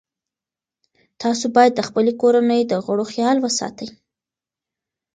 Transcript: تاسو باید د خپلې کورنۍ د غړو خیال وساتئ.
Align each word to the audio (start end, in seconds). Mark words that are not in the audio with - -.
تاسو 1.21 1.45
باید 1.55 1.71
د 1.75 1.81
خپلې 1.87 2.11
کورنۍ 2.21 2.61
د 2.65 2.73
غړو 2.85 3.05
خیال 3.13 3.37
وساتئ. 3.45 3.89